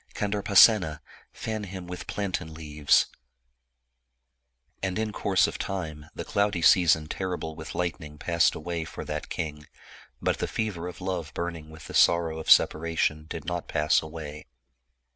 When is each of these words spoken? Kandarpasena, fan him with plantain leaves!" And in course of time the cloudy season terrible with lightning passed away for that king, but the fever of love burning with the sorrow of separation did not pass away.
Kandarpasena, 0.15 0.99
fan 1.31 1.65
him 1.65 1.85
with 1.85 2.07
plantain 2.07 2.55
leaves!" 2.55 3.05
And 4.81 4.97
in 4.97 5.11
course 5.11 5.45
of 5.45 5.59
time 5.59 6.07
the 6.15 6.25
cloudy 6.25 6.63
season 6.63 7.07
terrible 7.07 7.55
with 7.55 7.75
lightning 7.75 8.17
passed 8.17 8.55
away 8.55 8.83
for 8.83 9.05
that 9.05 9.29
king, 9.29 9.67
but 10.19 10.39
the 10.39 10.47
fever 10.47 10.87
of 10.87 11.01
love 11.01 11.31
burning 11.35 11.69
with 11.69 11.85
the 11.85 11.93
sorrow 11.93 12.39
of 12.39 12.49
separation 12.49 13.25
did 13.29 13.45
not 13.45 13.67
pass 13.67 14.01
away. 14.01 14.47